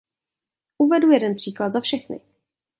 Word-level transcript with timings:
Uvedu 0.79 1.11
jeden 1.11 1.35
příklad 1.35 1.71
za 1.71 1.81
všechny. 1.81 2.21